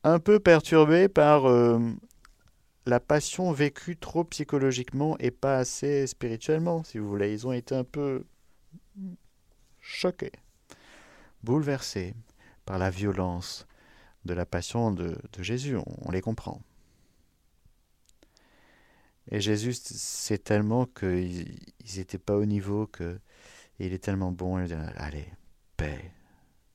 [0.04, 1.80] Un peu perturbé par euh,
[2.86, 7.34] la passion vécue trop psychologiquement et pas assez spirituellement, si vous voulez.
[7.34, 8.26] Ils ont été un peu
[9.80, 10.32] choqués,
[11.44, 12.16] bouleversés
[12.66, 13.68] par la violence
[14.26, 15.78] de la passion de, Jésus.
[16.06, 16.62] On, les comprend.
[19.32, 21.60] Et Jésus sait tellement qu'ils
[21.96, 23.20] n'étaient pas au niveau, que
[23.80, 24.60] il est tellement bon.
[24.60, 25.28] Il dit, allez,
[25.78, 26.12] paix.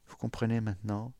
[0.08, 1.12] Vous comprenez maintenant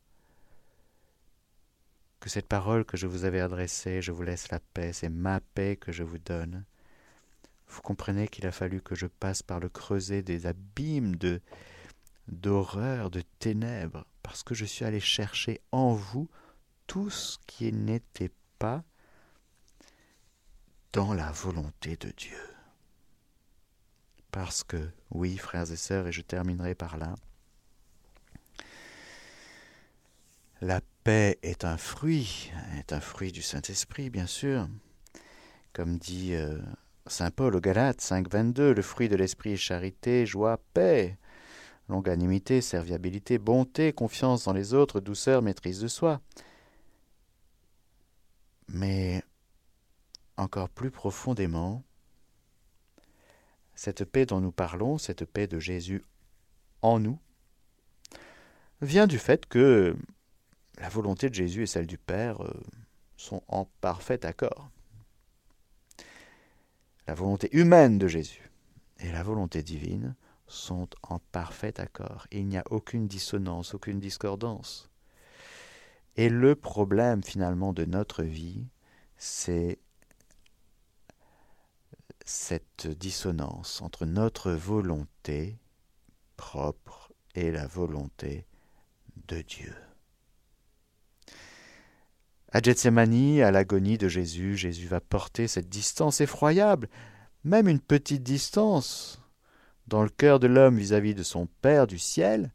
[2.19, 5.39] que cette parole que je vous avais adressée, je vous laisse la paix, c'est ma
[5.39, 6.65] paix que je vous donne.
[7.67, 11.41] Vous comprenez qu'il a fallu que je passe par le creuset des abîmes de
[12.27, 16.29] d'horreur, de ténèbres, parce que je suis allé chercher en vous
[16.87, 18.83] tout ce qui n'était pas
[20.93, 22.39] dans la volonté de Dieu.
[24.31, 27.15] Parce que, oui, frères et sœurs, et je terminerai par là,
[30.61, 34.67] la paix est un fruit, est un fruit du Saint-Esprit, bien sûr.
[35.73, 36.57] Comme dit euh,
[37.07, 41.17] Saint Paul au Galates 5.22, le fruit de l'Esprit est charité, joie, paix,
[41.89, 46.21] longanimité, serviabilité, bonté, confiance dans les autres, douceur, maîtrise de soi.
[48.67, 49.23] Mais
[50.37, 51.83] encore plus profondément,
[53.75, 56.03] cette paix dont nous parlons, cette paix de Jésus
[56.81, 57.19] en nous,
[58.81, 59.95] vient du fait que
[60.77, 62.53] la volonté de Jésus et celle du Père euh,
[63.17, 64.69] sont en parfait accord.
[67.07, 68.49] La volonté humaine de Jésus
[68.99, 70.15] et la volonté divine
[70.47, 72.27] sont en parfait accord.
[72.31, 74.89] Il n'y a aucune dissonance, aucune discordance.
[76.15, 78.67] Et le problème finalement de notre vie,
[79.17, 79.79] c'est
[82.25, 85.57] cette dissonance entre notre volonté
[86.37, 88.45] propre et la volonté
[89.27, 89.75] de Dieu.
[92.51, 96.89] À Gethsemane, à l'agonie de Jésus, Jésus va porter cette distance effroyable,
[97.43, 99.21] même une petite distance,
[99.87, 102.51] dans le cœur de l'homme vis-à-vis de son Père du ciel,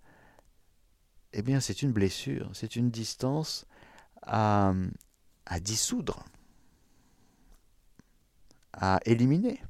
[1.33, 3.67] eh bien c'est une blessure, c'est une distance
[4.23, 4.75] à,
[5.61, 6.25] dissoudre,
[8.73, 9.63] à éliminer.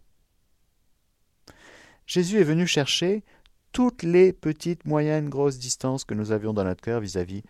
[2.07, 3.23] Jésus est venu chercher
[3.73, 7.43] toutes les petites, moyennes, grosses distances que nous avions dans notre cœur vis-à-vis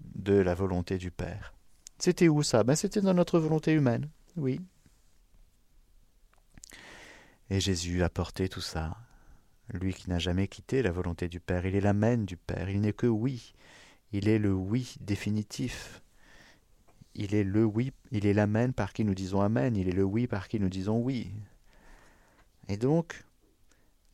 [0.00, 1.54] de la volonté du Père.
[1.98, 2.64] C'était où ça?
[2.64, 4.60] Ben, C'était dans notre volonté humaine, oui.
[7.50, 8.96] Et Jésus a porté tout ça
[9.72, 12.80] lui qui n'a jamais quitté la volonté du Père, il est l'amen du Père, il
[12.80, 13.54] n'est que oui,
[14.12, 16.02] il est le oui définitif.
[17.16, 20.02] Il est le oui, il est l'amen par qui nous disons amen, il est le
[20.02, 21.32] oui par qui nous disons oui.
[22.68, 23.24] Et donc,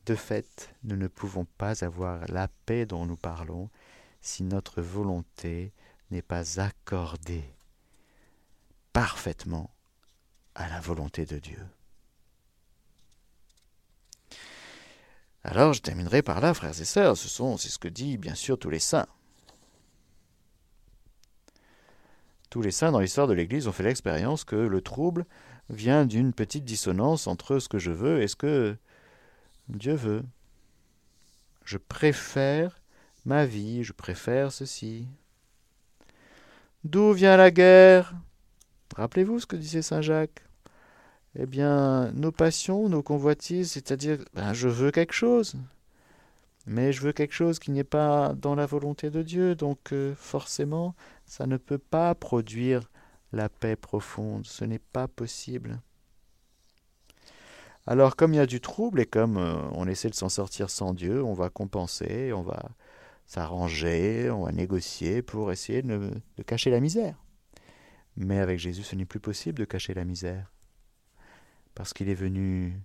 [0.05, 3.69] de fait, nous ne pouvons pas avoir la paix dont nous parlons
[4.21, 5.73] si notre volonté
[6.11, 7.43] n'est pas accordée
[8.93, 9.71] parfaitement
[10.53, 11.65] à la volonté de Dieu.
[15.43, 18.35] Alors je terminerai par là, frères et sœurs, ce sont, c'est ce que dit bien
[18.35, 19.07] sûr tous les saints.
[22.49, 25.25] Tous les saints dans l'histoire de l'Église ont fait l'expérience que le trouble
[25.69, 28.75] vient d'une petite dissonance entre ce que je veux et ce que
[29.69, 30.23] Dieu veut.
[31.63, 32.81] Je préfère
[33.25, 35.07] ma vie, je préfère ceci.
[36.83, 38.13] D'où vient la guerre?
[38.95, 40.43] Rappelez-vous ce que disait Saint Jacques
[41.35, 45.55] eh bien, nos passions, nos convoitises, c'est-à-dire, ben, je veux quelque chose,
[46.65, 50.13] mais je veux quelque chose qui n'est pas dans la volonté de Dieu, donc euh,
[50.15, 52.89] forcément, ça ne peut pas produire
[53.31, 55.79] la paix profonde, ce n'est pas possible.
[57.87, 60.69] Alors, comme il y a du trouble et comme euh, on essaie de s'en sortir
[60.69, 62.69] sans Dieu, on va compenser, on va
[63.25, 66.11] s'arranger, on va négocier pour essayer de
[66.45, 67.15] cacher la misère.
[68.17, 70.51] Mais avec Jésus, ce n'est plus possible de cacher la misère
[71.75, 72.81] parce qu'il est venu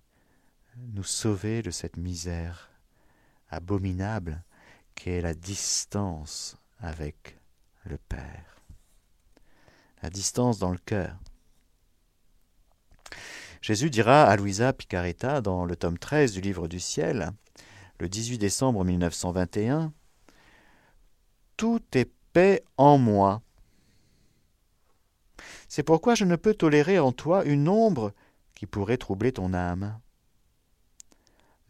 [0.95, 2.70] nous sauver de cette misère
[3.49, 4.43] abominable
[4.95, 7.39] qu'est la distance avec
[7.84, 8.57] le Père,
[10.03, 11.16] la distance dans le cœur.
[13.62, 17.32] Jésus dira à Louisa Picaretta dans le tome 13 du Livre du Ciel,
[17.99, 19.93] le 18 décembre 1921,
[21.57, 23.43] Tout est paix en moi.
[25.68, 28.12] C'est pourquoi je ne peux tolérer en toi une ombre
[28.57, 30.00] qui pourrait troubler ton âme.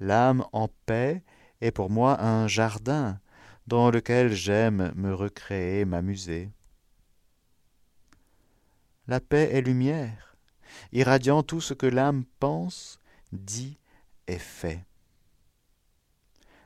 [0.00, 1.22] L'âme en paix
[1.60, 3.20] est pour moi un jardin
[3.66, 6.50] dans lequel j'aime me recréer, m'amuser.
[9.08, 10.36] La paix est lumière,
[10.92, 13.00] irradiant tout ce que l'âme pense,
[13.32, 13.78] dit
[14.28, 14.84] et fait.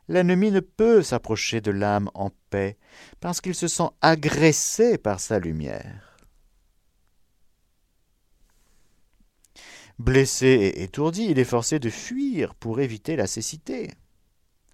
[0.08, 2.76] L'ennemi ne peut s'approcher de l'âme en paix,
[3.20, 6.09] parce qu'il se sent agressé par sa lumière.
[10.01, 13.92] Blessé et étourdi, il est forcé de fuir pour éviter la cécité.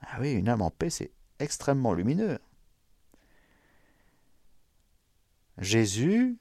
[0.02, 1.10] Ah oui, une âme en paix, c'est
[1.40, 2.38] extrêmement lumineux.
[5.58, 6.38] Jésus,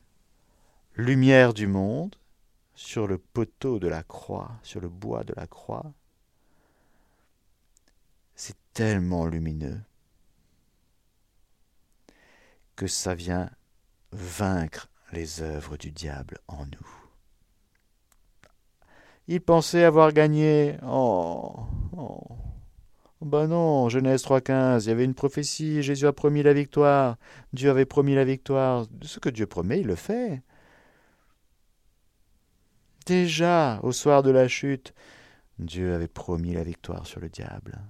[0.94, 2.16] lumière du monde,
[2.76, 5.92] sur le poteau de la croix, sur le bois de la croix,
[8.36, 9.82] c'est tellement lumineux
[12.76, 13.50] que ça vient
[14.12, 17.05] vaincre les œuvres du diable en nous.
[19.28, 20.78] Il pensait avoir gagné.
[20.86, 21.56] Oh,
[21.98, 22.22] oh.
[23.22, 27.18] Ben non, Genèse 3.15, il y avait une prophétie, Jésus a promis la victoire,
[27.54, 28.86] Dieu avait promis la victoire.
[29.02, 30.44] Ce que Dieu promet, il le fait.
[33.08, 34.94] Déjà, au soir de la chute,
[35.58, 37.82] Dieu avait promis la victoire sur le diable.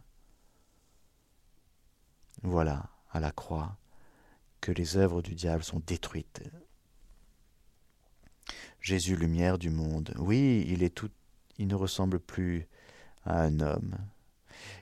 [2.43, 3.77] Voilà, à la croix,
[4.61, 6.43] que les œuvres du diable sont détruites.
[8.79, 11.09] Jésus, lumière du monde, oui, il est tout,
[11.57, 12.67] il ne ressemble plus
[13.23, 13.95] à un homme.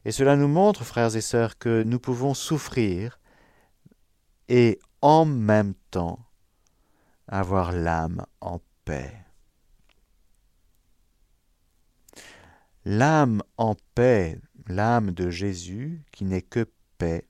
[0.05, 3.19] Et cela nous montre, frères et sœurs, que nous pouvons souffrir
[4.49, 6.19] et en même temps
[7.27, 9.13] avoir l'âme en paix.
[12.85, 17.27] L'âme en paix, l'âme de Jésus, qui n'est que paix,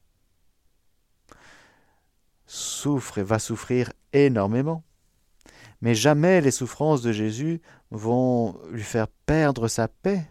[2.48, 4.84] souffre et va souffrir énormément.
[5.84, 7.62] Mais jamais les souffrances de Jésus
[7.92, 10.26] vont lui faire perdre sa paix.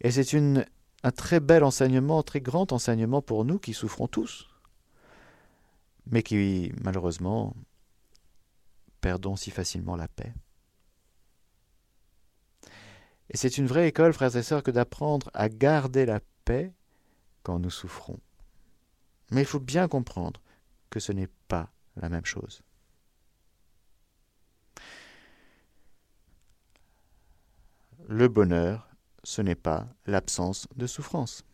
[0.00, 0.34] Et c'est
[1.02, 4.48] un très bel enseignement, un très grand enseignement pour nous qui souffrons tous,
[6.06, 7.54] mais qui, malheureusement,
[9.02, 10.32] perdons si facilement la paix.
[13.28, 16.72] Et c'est une vraie école, frères et sœurs, que d'apprendre à garder la paix
[17.42, 18.18] quand nous souffrons.
[19.32, 20.40] Mais il faut bien comprendre
[20.88, 21.70] que ce n'est pas
[22.00, 22.62] la même chose.
[28.08, 28.88] Le bonheur,
[29.22, 31.44] ce n'est pas l'absence de souffrance.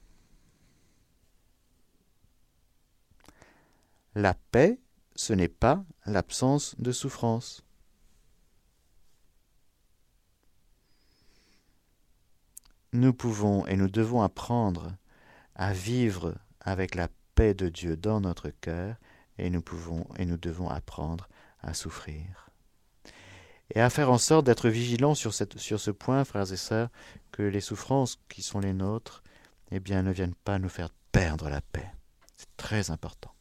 [4.14, 4.80] La paix,
[5.14, 7.62] ce n'est pas l'absence de souffrance.
[12.92, 14.97] Nous pouvons et nous devons apprendre
[15.55, 18.97] à vivre avec la paix de Dieu dans notre cœur
[19.39, 21.28] et nous pouvons et nous devons apprendre
[21.61, 22.51] à souffrir.
[23.74, 26.89] Et à faire en sorte d'être vigilants sur, sur ce point, frères et sœurs,
[27.32, 29.22] que les souffrances qui sont les nôtres,
[29.72, 31.91] eh bien, ne viennent pas nous faire perdre la paix.
[32.37, 33.34] C'est très important.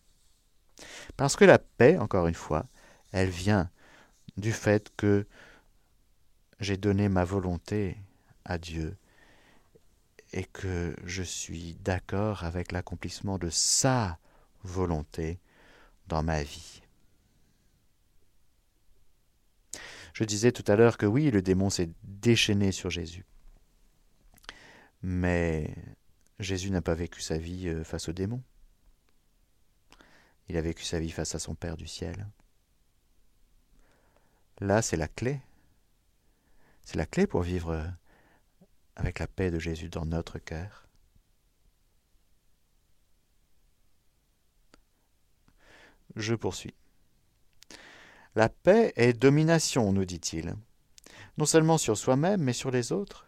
[1.16, 2.66] Parce que la paix, encore une fois,
[3.12, 3.70] elle vient
[4.38, 5.28] du fait que
[6.60, 7.98] j'ai donné ma volonté
[8.44, 8.98] à Dieu
[10.34, 14.18] et que je suis d'accord avec l'accomplissement de sa
[14.64, 15.40] volonté
[16.08, 16.82] dans ma vie.
[20.14, 23.26] Je disais tout à l'heure que oui, le démon s'est déchaîné sur Jésus.
[25.02, 25.76] Mais
[26.40, 28.42] Jésus n'a pas vécu sa vie euh, face au démon.
[30.48, 32.28] Il a vécu sa vie face à son Père du ciel.
[34.60, 35.42] Là, c'est la clé.
[36.84, 37.92] C'est la clé pour vivre
[38.96, 40.85] avec la paix de Jésus dans notre cœur.
[46.16, 46.74] Je poursuis.
[48.36, 50.56] La paix est domination, nous dit-il,
[51.38, 53.26] non seulement sur soi-même, mais sur les autres.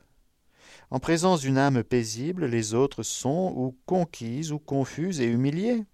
[0.90, 5.86] En présence d'une âme paisible, les autres sont ou conquises ou confuses et humiliées.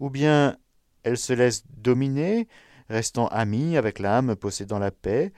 [0.00, 0.56] Ou bien
[1.02, 2.48] elles se laissent dominer,
[2.88, 5.32] restant amies avec l'âme possédant la paix,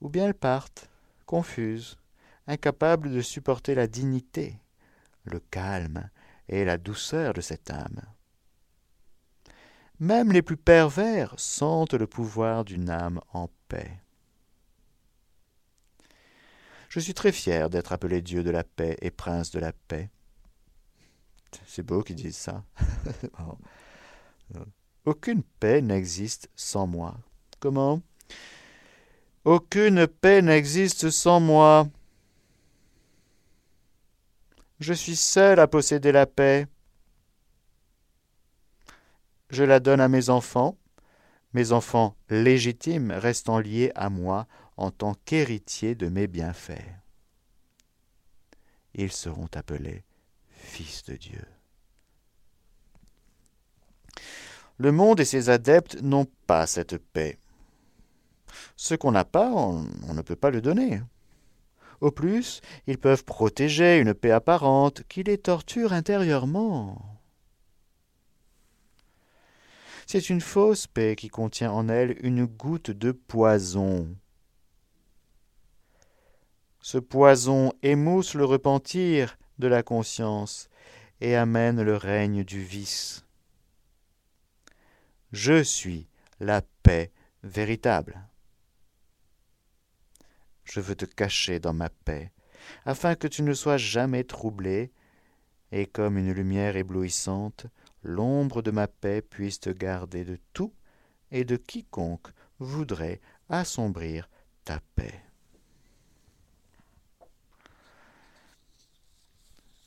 [0.00, 0.88] ou bien elles partent,
[1.26, 1.98] confuses,
[2.46, 4.58] incapable de supporter la dignité,
[5.24, 6.08] le calme
[6.48, 8.00] et la douceur de cette âme.
[10.00, 14.00] Même les plus pervers sentent le pouvoir d'une âme en paix.
[16.88, 20.08] Je suis très fier d'être appelé Dieu de la paix et prince de la paix.
[21.66, 22.64] C'est beau qu'ils disent ça.
[25.04, 27.16] Aucune paix n'existe sans moi.
[27.60, 28.00] Comment?
[29.44, 31.88] Aucune paix n'existe sans moi.
[34.80, 36.66] Je suis seul à posséder la paix.
[39.50, 40.76] Je la donne à mes enfants,
[41.54, 44.46] mes enfants légitimes restant liés à moi
[44.76, 46.84] en tant qu'héritiers de mes bienfaits.
[48.94, 50.04] ils seront appelés
[50.50, 51.44] fils de Dieu.
[54.76, 57.38] Le monde et ses adeptes n'ont pas cette paix.
[58.76, 61.02] Ce qu'on n'a pas, on, ne peut pas le donner.
[62.00, 67.17] Au plus, ils peuvent protéger une paix apparente qui les torture intérieurement.
[70.10, 74.16] C'est une fausse paix qui contient en elle une goutte de poison.
[76.80, 80.70] Ce poison émousse le repentir de la conscience
[81.20, 83.26] et amène le règne du vice.
[85.32, 86.08] Je suis
[86.40, 88.18] la paix véritable.
[90.64, 92.32] Je veux te cacher dans ma paix,
[92.86, 94.90] afin que tu ne sois jamais troublé,
[95.70, 97.66] et comme une lumière éblouissante,
[98.02, 100.72] l'ombre de ma paix puisse te garder de tout
[101.30, 102.28] et de quiconque
[102.58, 104.28] voudrait assombrir
[104.64, 105.22] ta paix.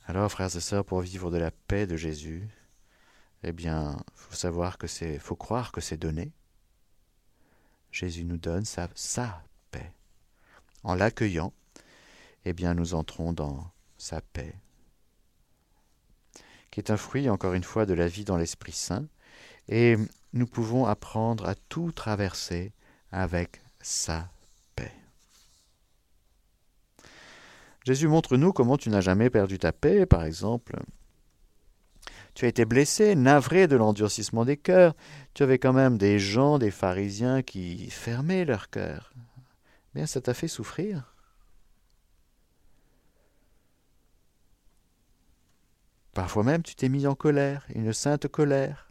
[0.06, 2.48] Alors, frères et sœurs, pour vivre de la paix de Jésus,
[3.44, 6.32] eh bien, faut savoir que c'est, faut croire que c'est donné.
[7.90, 9.92] Jésus nous donne sa, sa paix.
[10.82, 11.52] En l'accueillant,
[12.44, 14.54] eh bien, nous entrons dans sa paix,
[16.72, 19.06] qui est un fruit, encore une fois, de la vie dans l'Esprit Saint,
[19.68, 19.96] et
[20.32, 22.72] nous pouvons apprendre à tout traverser
[23.12, 24.30] avec sa
[24.74, 24.92] paix.
[27.84, 30.80] Jésus montre-nous comment tu n'as jamais perdu ta paix, par exemple.
[32.34, 34.94] Tu as été blessé, navré de l'endurcissement des cœurs.
[35.34, 39.12] Tu avais quand même des gens, des pharisiens qui fermaient leur cœur.
[39.94, 41.11] Bien, ça t'a fait souffrir?
[46.12, 48.90] Parfois même, tu t'es mis en colère, une sainte colère.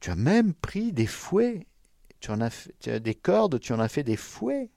[0.00, 1.66] Tu as même pris des fouets.
[2.20, 2.68] Tu en as,
[3.00, 4.70] des cordes, tu en as fait des fouets.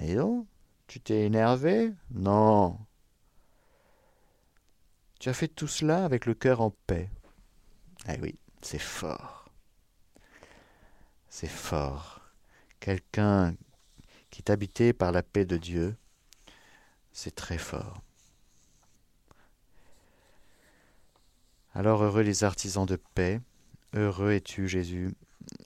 [0.00, 0.46] Et donc,
[0.86, 1.92] tu t'es énervé?
[2.10, 2.78] Non.
[5.18, 7.10] Tu as fait tout cela avec le cœur en paix.
[8.08, 9.50] Eh oui, c'est fort.
[11.28, 12.20] C'est fort.
[12.80, 13.54] Quelqu'un
[14.30, 15.96] qui est habité par la paix de Dieu,
[17.12, 18.02] c'est très fort.
[21.74, 23.40] Alors heureux les artisans de paix,
[23.94, 25.14] heureux es-tu Jésus,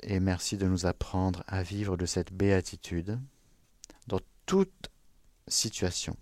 [0.03, 3.19] et merci de nous apprendre à vivre de cette béatitude
[4.07, 4.91] dans toute
[5.49, 6.17] situation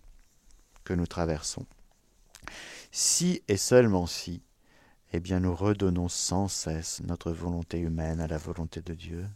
[0.85, 1.67] que nous traversons.
[2.93, 4.43] Si et seulement si,
[5.13, 9.27] eh bien nous redonnons sans cesse notre volonté humaine à la volonté de Dieu.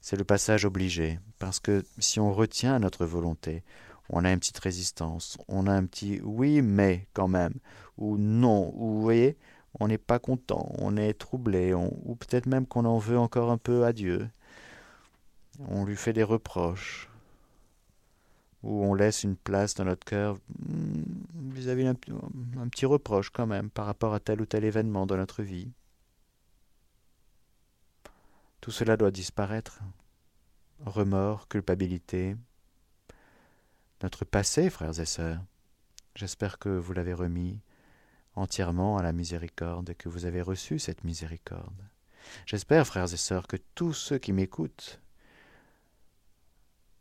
[0.00, 3.64] C'est le passage obligé, parce que si on retient notre volonté,
[4.10, 7.54] on a une petite résistance, on a un petit oui mais quand même,
[7.96, 9.36] ou non, ou vous voyez,
[9.80, 13.58] on n'est pas content, on est troublé, ou peut-être même qu'on en veut encore un
[13.58, 14.28] peu à Dieu.
[15.68, 17.08] On lui fait des reproches,
[18.62, 21.02] ou on laisse une place dans notre cœur hmm,
[21.50, 21.96] vis-à-vis d'un
[22.60, 25.70] un petit reproche quand même par rapport à tel ou tel événement dans notre vie.
[28.60, 29.80] Tout cela doit disparaître.
[30.84, 32.36] Remords, culpabilité,
[34.02, 35.42] notre passé, frères et sœurs.
[36.14, 37.60] J'espère que vous l'avez remis
[38.34, 41.82] entièrement à la miséricorde et que vous avez reçu cette miséricorde.
[42.46, 45.00] J'espère, frères et sœurs, que tous ceux qui m'écoutent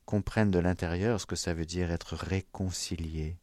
[0.05, 3.37] comprennent de l'intérieur ce que ça veut dire être réconcilié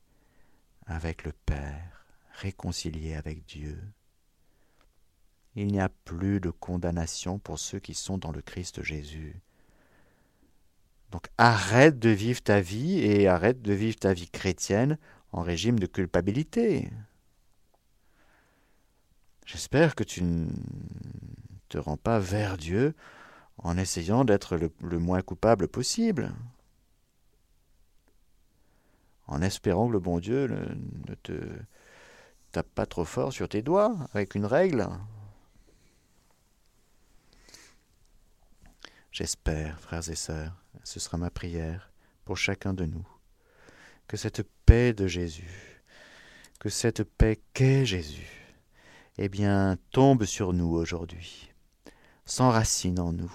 [0.86, 3.78] avec le Père, réconcilié avec Dieu.
[5.57, 9.40] Il n'y a plus de condamnation pour ceux qui sont dans le Christ Jésus.
[11.14, 14.98] Donc arrête de vivre ta vie et arrête de vivre ta vie chrétienne
[15.30, 16.90] en régime de culpabilité.
[19.46, 20.48] J'espère que tu ne
[21.68, 22.96] te rends pas vers Dieu
[23.58, 26.32] en essayant d'être le, moins coupable possible,
[29.28, 31.38] en espérant que le bon Dieu ne te
[32.50, 34.88] tape pas trop fort sur tes doigts avec une règle.
[39.12, 41.91] J'espère, frères et sœurs, ce sera ma prière
[42.24, 43.07] pour chacun de nous,
[44.07, 45.82] que cette paix de Jésus,
[46.61, 48.55] que cette paix qu'est Jésus,
[49.18, 51.53] eh bien, tombe sur nous aujourd'hui,
[52.26, 53.35] s'enracine en nous,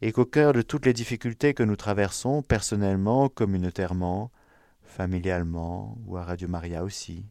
[0.00, 4.30] et qu'au cœur de toutes les difficultés que nous traversons, personnellement, communautairement,
[4.82, 7.26] familialement, ou à Radio Maria aussi,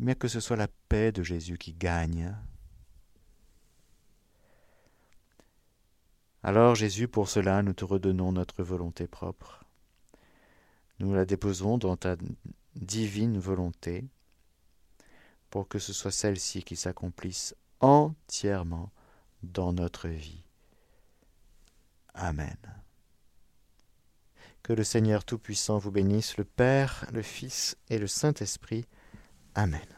[0.00, 2.36] eh bien que ce soit la paix de Jésus qui gagne.
[6.42, 9.64] Alors Jésus, pour cela, nous te redonnons notre volonté propre.
[11.00, 12.16] Nous la déposons dans ta
[12.74, 14.04] divine volonté,
[15.50, 18.90] pour que ce soit celle-ci qui s'accomplisse entièrement
[19.42, 20.44] dans notre vie.
[22.14, 22.56] Amen.
[24.62, 28.84] Que le Seigneur Tout-Puissant vous bénisse, le Père, le Fils et le Saint-Esprit.
[29.54, 29.97] Amen.